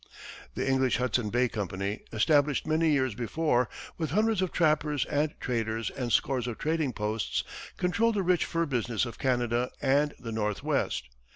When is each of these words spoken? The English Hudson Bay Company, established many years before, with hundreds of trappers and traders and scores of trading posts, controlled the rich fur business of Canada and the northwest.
The 0.55 0.67
English 0.67 0.97
Hudson 0.97 1.29
Bay 1.29 1.47
Company, 1.47 1.99
established 2.11 2.65
many 2.65 2.89
years 2.89 3.13
before, 3.13 3.69
with 3.99 4.09
hundreds 4.09 4.41
of 4.41 4.51
trappers 4.51 5.05
and 5.05 5.31
traders 5.39 5.91
and 5.91 6.11
scores 6.11 6.47
of 6.47 6.57
trading 6.57 6.91
posts, 6.91 7.43
controlled 7.77 8.15
the 8.15 8.23
rich 8.23 8.43
fur 8.45 8.65
business 8.65 9.05
of 9.05 9.19
Canada 9.19 9.69
and 9.79 10.15
the 10.17 10.31
northwest. 10.31 11.07